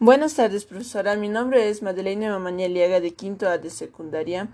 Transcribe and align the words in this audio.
Buenas 0.00 0.34
tardes, 0.34 0.64
profesora. 0.64 1.16
Mi 1.16 1.28
nombre 1.28 1.68
es 1.68 1.82
Madeleine 1.82 2.30
Mamanieliaga 2.30 3.00
de 3.00 3.14
quinto 3.14 3.48
A 3.48 3.58
de 3.58 3.68
secundaria. 3.68 4.46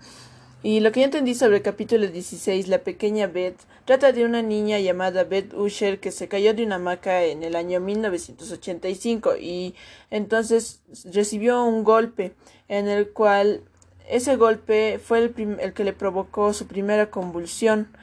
Y 0.63 0.79
lo 0.79 0.91
que 0.91 1.01
yo 1.01 1.05
entendí 1.05 1.35
sobre 1.35 1.57
el 1.57 1.61
capítulo 1.61 2.07
16, 2.07 2.67
La 2.67 2.79
pequeña 2.79 3.27
Beth, 3.27 3.59
trata 3.85 4.11
de 4.11 4.25
una 4.25 4.41
niña 4.41 4.79
llamada 4.79 5.23
Beth 5.23 5.53
Usher 5.53 5.99
que 5.99 6.11
se 6.11 6.27
cayó 6.27 6.55
de 6.55 6.65
una 6.65 6.77
hamaca 6.77 7.25
en 7.25 7.43
el 7.43 7.55
año 7.55 7.79
1985 7.79 9.37
y 9.39 9.75
entonces 10.09 10.81
recibió 11.13 11.63
un 11.63 11.83
golpe 11.83 12.33
en 12.67 12.87
el 12.87 13.11
cual 13.11 13.61
ese 14.09 14.37
golpe 14.37 14.97
fue 14.97 15.19
el, 15.19 15.57
el 15.59 15.73
que 15.73 15.83
le 15.83 15.93
provocó 15.93 16.53
su 16.53 16.65
primera 16.65 17.11
convulsión 17.11 17.95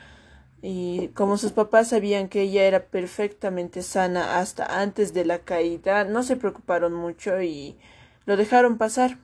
y 0.62 1.08
como 1.08 1.38
sus 1.38 1.50
papás 1.50 1.88
sabían 1.88 2.28
que 2.28 2.42
ella 2.42 2.62
era 2.62 2.86
perfectamente 2.86 3.82
sana 3.82 4.38
hasta 4.38 4.80
antes 4.80 5.12
de 5.12 5.24
la 5.24 5.40
caída, 5.40 6.04
no 6.04 6.22
se 6.22 6.36
preocuparon 6.36 6.94
mucho 6.94 7.42
y 7.42 7.76
lo 8.26 8.36
dejaron 8.36 8.78
pasar. 8.78 9.18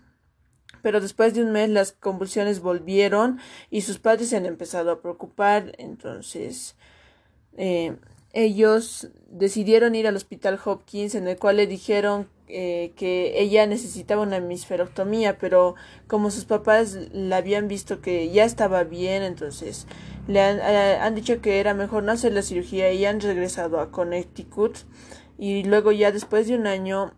Pero 0.83 1.01
después 1.01 1.35
de 1.35 1.43
un 1.43 1.53
mes 1.53 1.71
las 1.71 1.93
convulsiones 1.93 2.61
volvieron 2.61 3.39
y 3.71 3.83
sus 3.83 3.99
padres 4.01 4.31
se 4.31 4.37
han 4.37 4.47
empezado 4.47 4.91
a 4.91 5.01
preocupar. 5.01 5.75
Entonces 5.79 6.77
eh, 7.57 7.97
ellos 8.33 9.09
decidieron 9.29 9.95
ir 9.95 10.09
al 10.09 10.17
hospital 10.17 10.59
Hopkins 10.65 11.15
en 11.15 11.29
el 11.29 11.39
cual 11.39 11.57
le 11.57 11.69
dijeron 11.69 12.29
eh, 12.49 12.93
que 12.97 13.41
ella 13.41 13.67
necesitaba 13.67 14.23
una 14.23 14.37
hemisferoctomía, 14.37 15.39
pero 15.39 15.75
como 16.07 16.31
sus 16.31 16.45
papás 16.45 16.99
la 17.13 17.39
habían 17.39 17.69
visto 17.69 18.01
que 18.01 18.31
ya 18.31 18.45
estaba 18.45 18.85
bien, 18.85 19.23
entonces 19.23 19.87
le 20.27 20.41
han, 20.41 20.59
eh, 20.59 20.99
han, 21.01 21.15
dicho 21.15 21.41
que 21.41 21.61
era 21.61 21.75
mejor 21.75 22.03
no 22.03 22.13
hacer 22.13 22.33
la 22.33 22.43
cirugía 22.43 22.93
y 22.93 23.05
han 23.05 23.21
regresado 23.21 23.81
a 23.81 23.91
Connecticut 23.91 24.79
y 25.39 25.65
luego 25.65 25.93
ya 25.93 26.11
después 26.13 26.49
de 26.49 26.57
un 26.57 26.67
año 26.67 27.15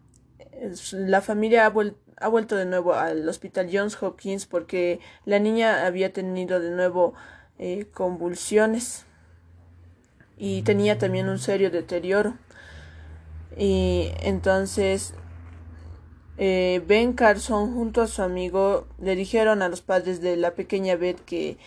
la 0.93 1.20
familia 1.20 1.67
ha, 1.67 1.73
ha 2.17 2.28
vuelto 2.28 2.56
de 2.56 2.67
nuevo 2.67 2.95
al 2.95 3.28
hospital 3.28 3.69
Johns 3.73 4.01
Hopkins 4.03 4.47
porque 4.47 5.01
la 5.25 5.39
niña 5.39 5.86
había 5.86 6.12
tenido 6.12 6.61
de 6.61 6.70
nuevo 6.70 7.14
eh, 7.58 7.86
convulsiones 7.92 9.05
y 10.36 10.62
tenía 10.62 10.97
también 10.97 11.28
un 11.28 11.39
serio 11.39 11.70
deterioro. 11.70 12.34
Y 13.56 14.12
entonces 14.23 15.14
eh, 16.42 16.83
Ben 16.86 17.12
Carson 17.12 17.74
junto 17.74 18.00
a 18.00 18.06
su 18.06 18.22
amigo 18.22 18.86
le 18.98 19.14
dijeron 19.14 19.60
a 19.60 19.69
los 19.69 19.83
padres 19.83 20.22
de 20.22 20.38
la 20.38 20.55
pequeña 20.55 20.96
Beth 20.96 21.20
que 21.20 21.58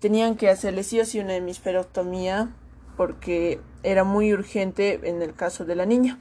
tenían 0.00 0.34
que 0.34 0.48
hacerle 0.48 0.82
sí 0.82 0.98
o 0.98 1.04
sí 1.04 1.20
una 1.20 1.36
hemisferoctomía 1.36 2.48
porque 2.96 3.60
era 3.84 4.02
muy 4.02 4.32
urgente 4.32 4.98
en 5.04 5.22
el 5.22 5.34
caso 5.34 5.64
de 5.64 5.76
la 5.76 5.86
niña. 5.86 6.18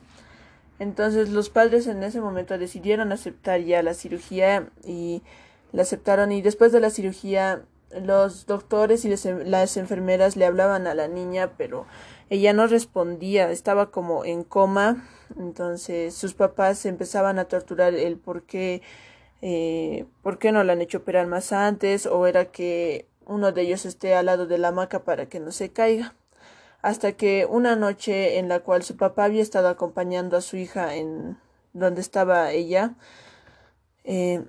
Entonces 0.77 1.29
los 1.29 1.49
padres 1.49 1.87
en 1.87 2.03
ese 2.03 2.21
momento 2.21 2.55
decidieron 2.59 3.11
aceptar 3.11 3.61
ya 3.61 3.81
la 3.81 3.95
cirugía 3.95 4.69
y 4.85 5.23
la 5.71 5.81
aceptaron 5.81 6.31
y 6.31 6.43
después 6.43 6.71
de 6.71 6.81
la 6.81 6.91
cirugía 6.91 7.63
los 7.91 8.45
doctores 8.45 9.05
y 9.05 9.09
las 9.09 9.77
enfermeras 9.77 10.35
le 10.35 10.45
hablaban 10.45 10.87
a 10.87 10.93
la 10.93 11.07
niña 11.07 11.53
pero 11.57 11.85
ella 12.29 12.53
no 12.53 12.67
respondía, 12.67 13.49
estaba 13.51 13.89
como 13.91 14.25
en 14.25 14.43
coma, 14.43 15.07
entonces 15.37 16.13
sus 16.13 16.33
papás 16.33 16.85
empezaban 16.85 17.39
a 17.39 17.45
torturar 17.45 17.93
el 17.93 18.17
por 18.17 18.43
qué, 18.43 18.81
eh, 19.41 20.05
por 20.23 20.37
qué 20.37 20.51
no 20.51 20.63
la 20.63 20.73
han 20.73 20.81
hecho 20.81 20.99
operar 20.99 21.27
más 21.27 21.53
antes, 21.53 22.05
o 22.05 22.27
era 22.27 22.45
que 22.51 23.07
uno 23.25 23.51
de 23.53 23.61
ellos 23.61 23.85
esté 23.85 24.13
al 24.15 24.25
lado 24.25 24.45
de 24.45 24.57
la 24.57 24.69
hamaca 24.69 25.03
para 25.03 25.27
que 25.27 25.39
no 25.39 25.51
se 25.51 25.69
caiga. 25.71 26.15
Hasta 26.81 27.13
que 27.13 27.45
una 27.49 27.75
noche 27.75 28.37
en 28.39 28.49
la 28.49 28.59
cual 28.59 28.83
su 28.83 28.97
papá 28.97 29.25
había 29.25 29.41
estado 29.41 29.67
acompañando 29.67 30.37
a 30.37 30.41
su 30.41 30.57
hija 30.57 30.95
en 30.95 31.37
donde 31.73 32.01
estaba 32.01 32.51
ella, 32.51 32.95
eh, 34.03 34.45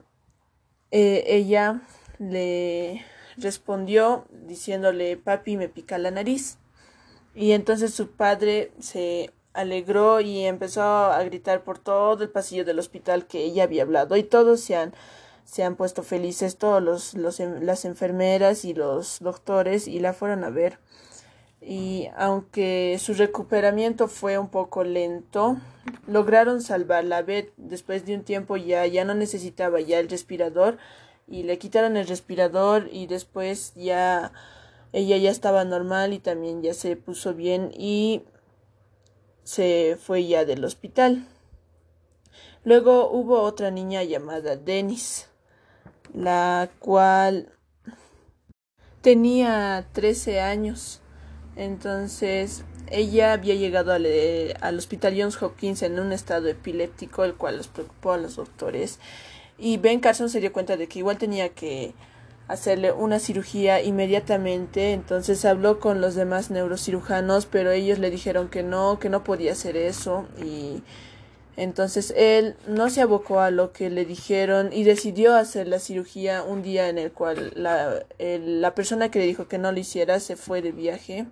eh, 0.90 1.24
ella 1.26 1.80
le 2.18 3.04
respondió 3.38 4.26
diciéndole 4.46 5.16
papi 5.16 5.56
me 5.56 5.68
pica 5.68 5.98
la 5.98 6.10
nariz 6.10 6.58
y 7.34 7.52
entonces 7.52 7.94
su 7.94 8.10
padre 8.10 8.72
se 8.80 9.32
alegró 9.52 10.20
y 10.20 10.44
empezó 10.44 10.82
a 10.82 11.22
gritar 11.24 11.62
por 11.64 11.78
todo 11.78 12.22
el 12.22 12.30
pasillo 12.30 12.64
del 12.64 12.78
hospital 12.78 13.26
que 13.26 13.44
ella 13.44 13.64
había 13.64 13.82
hablado. 13.82 14.16
Y 14.16 14.22
todos 14.22 14.60
se 14.60 14.76
han 14.76 14.94
se 15.44 15.62
han 15.62 15.76
puesto 15.76 16.02
felices 16.02 16.58
todos 16.58 16.82
los, 16.82 17.14
los 17.14 17.40
las 17.40 17.84
enfermeras 17.86 18.66
y 18.66 18.74
los 18.74 19.18
doctores 19.20 19.88
y 19.88 19.98
la 19.98 20.12
fueron 20.12 20.44
a 20.44 20.50
ver. 20.50 20.78
Y 21.60 22.08
aunque 22.16 22.98
su 23.00 23.14
recuperamiento 23.14 24.08
fue 24.08 24.38
un 24.38 24.48
poco 24.48 24.84
lento 24.84 25.56
lograron 26.06 26.60
salvarla. 26.60 27.22
Beth 27.22 27.52
después 27.56 28.04
de 28.04 28.14
un 28.14 28.24
tiempo 28.24 28.56
ya 28.56 28.86
ya 28.86 29.04
no 29.04 29.14
necesitaba 29.14 29.80
ya 29.80 29.98
el 29.98 30.08
respirador 30.08 30.78
y 31.28 31.42
le 31.42 31.58
quitaron 31.58 31.96
el 31.96 32.08
respirador 32.08 32.88
y 32.90 33.06
después 33.06 33.72
ya 33.74 34.32
ella 34.92 35.16
ya 35.18 35.30
estaba 35.30 35.64
normal 35.64 36.12
y 36.12 36.18
también 36.18 36.62
ya 36.62 36.74
se 36.74 36.96
puso 36.96 37.34
bien 37.34 37.70
y 37.76 38.22
se 39.44 39.98
fue 40.00 40.26
ya 40.26 40.44
del 40.44 40.64
hospital. 40.64 41.26
Luego 42.64 43.10
hubo 43.10 43.42
otra 43.42 43.70
niña 43.70 44.02
llamada 44.02 44.56
Dennis, 44.56 45.28
la 46.14 46.70
cual 46.78 47.52
tenía 49.00 49.86
13 49.92 50.40
años. 50.40 51.00
Entonces 51.56 52.64
ella 52.90 53.32
había 53.32 53.54
llegado 53.54 53.92
al, 53.92 54.06
eh, 54.06 54.54
al, 54.60 54.78
hospital 54.78 55.14
Johns 55.18 55.42
Hopkins 55.42 55.82
en 55.82 55.98
un 55.98 56.12
estado 56.12 56.48
epiléptico, 56.48 57.24
el 57.24 57.34
cual 57.34 57.58
los 57.58 57.68
preocupó 57.68 58.12
a 58.12 58.18
los 58.18 58.36
doctores. 58.36 58.98
Y 59.58 59.76
Ben 59.78 60.00
Carson 60.00 60.30
se 60.30 60.40
dio 60.40 60.52
cuenta 60.52 60.76
de 60.76 60.86
que 60.86 61.00
igual 61.00 61.18
tenía 61.18 61.48
que 61.48 61.92
hacerle 62.48 62.92
una 62.92 63.20
cirugía 63.20 63.82
inmediatamente. 63.82 64.92
Entonces 64.92 65.44
habló 65.44 65.80
con 65.80 66.00
los 66.00 66.14
demás 66.14 66.50
neurocirujanos, 66.50 67.46
pero 67.46 67.70
ellos 67.70 67.98
le 67.98 68.10
dijeron 68.10 68.48
que 68.48 68.62
no, 68.62 68.98
que 68.98 69.10
no 69.10 69.22
podía 69.22 69.52
hacer 69.52 69.76
eso. 69.76 70.26
Y 70.42 70.82
entonces 71.56 72.14
él 72.16 72.56
no 72.66 72.88
se 72.88 73.02
abocó 73.02 73.40
a 73.40 73.50
lo 73.50 73.72
que 73.72 73.90
le 73.90 74.04
dijeron 74.04 74.70
y 74.72 74.84
decidió 74.84 75.34
hacer 75.34 75.68
la 75.68 75.78
cirugía 75.78 76.42
un 76.42 76.62
día 76.62 76.88
en 76.88 76.98
el 76.98 77.12
cual 77.12 77.52
la, 77.54 78.04
la 78.18 78.74
persona 78.74 79.10
que 79.10 79.18
le 79.18 79.26
dijo 79.26 79.48
que 79.48 79.58
no 79.58 79.70
lo 79.70 79.78
hiciera 79.78 80.20
se 80.20 80.36
fue 80.36 80.62
de 80.62 80.72
viaje. 80.72 81.26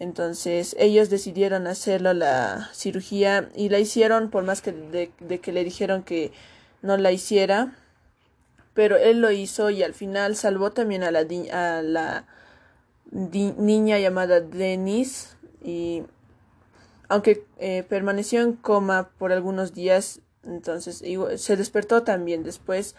Entonces 0.00 0.74
ellos 0.80 1.10
decidieron 1.10 1.68
hacerlo 1.68 2.12
la 2.12 2.70
cirugía 2.72 3.50
y 3.54 3.68
la 3.68 3.78
hicieron 3.78 4.30
por 4.30 4.42
más 4.42 4.60
que 4.60 4.72
de 4.72 5.38
que 5.40 5.52
le 5.52 5.62
dijeron 5.62 6.02
que 6.02 6.32
no 6.82 6.96
la 6.96 7.12
hiciera 7.12 7.74
pero 8.74 8.96
él 8.96 9.20
lo 9.20 9.30
hizo 9.30 9.70
y 9.70 9.82
al 9.82 9.94
final 9.94 10.36
salvó 10.36 10.70
también 10.70 11.02
a 11.02 11.10
la, 11.10 11.20
a 11.20 11.82
la 11.82 12.26
niña 13.10 13.98
llamada 13.98 14.40
Denise 14.40 15.36
y 15.62 16.04
aunque 17.08 17.44
eh, 17.58 17.84
permaneció 17.86 18.40
en 18.40 18.54
coma 18.54 19.10
por 19.18 19.32
algunos 19.32 19.74
días, 19.74 20.20
entonces 20.44 21.02
se 21.36 21.56
despertó 21.56 22.02
también 22.02 22.42
después 22.42 22.94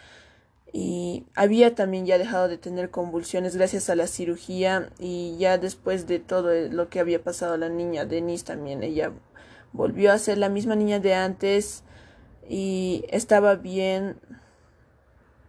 y 0.71 1.25
había 1.35 1.73
también 1.73 2.05
ya 2.05 2.17
dejado 2.17 2.47
de 2.47 2.57
tener 2.57 2.91
convulsiones 2.91 3.55
gracias 3.55 3.89
a 3.89 3.95
la 3.95 4.07
cirugía 4.07 4.89
y 4.99 5.35
ya 5.37 5.57
después 5.57 6.07
de 6.07 6.19
todo 6.19 6.51
lo 6.69 6.89
que 6.89 6.99
había 6.99 7.23
pasado 7.23 7.53
a 7.53 7.57
la 7.57 7.69
niña 7.69 8.05
Denise 8.05 8.45
también 8.45 8.81
ella 8.81 9.11
volvió 9.71 10.11
a 10.11 10.17
ser 10.17 10.39
la 10.39 10.49
misma 10.49 10.75
niña 10.75 10.99
de 10.99 11.13
antes 11.13 11.83
y 12.49 13.05
estaba 13.09 13.55
bien 13.55 14.17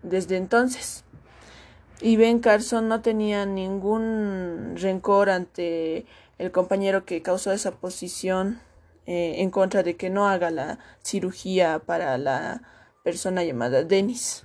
desde 0.02 0.36
entonces. 0.36 1.04
Y 2.00 2.16
Ben 2.16 2.40
Carson 2.40 2.88
no 2.88 3.00
tenía 3.00 3.46
ningún 3.46 4.74
rencor 4.76 5.30
ante 5.30 6.06
el 6.38 6.50
compañero 6.50 7.04
que 7.04 7.22
causó 7.22 7.52
esa 7.52 7.72
posición 7.72 8.60
eh, 9.06 9.36
en 9.38 9.50
contra 9.50 9.82
de 9.82 9.96
que 9.96 10.10
no 10.10 10.28
haga 10.28 10.50
la 10.50 10.78
cirugía 11.02 11.78
para 11.78 12.18
la 12.18 12.62
persona 13.02 13.44
llamada 13.44 13.84
Dennis. 13.84 14.44